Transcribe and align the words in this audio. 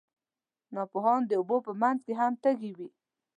ناپوهان 0.75 1.21
د 1.25 1.31
اوبو 1.39 1.57
په 1.67 1.71
منځ 1.81 1.99
کې 2.05 2.13
هم 2.19 2.33
تږي 2.43 2.71
وي. 2.77 2.89